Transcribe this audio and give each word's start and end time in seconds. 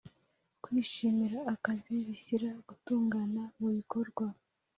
kwishimira 0.63 1.39
akazi 1.53 1.95
bishyira 2.07 2.49
gutungana 2.67 3.41
mubikorwa 3.59 4.25